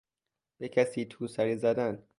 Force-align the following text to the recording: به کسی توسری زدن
به 0.57 0.69
کسی 0.69 1.05
توسری 1.05 1.57
زدن 1.57 2.03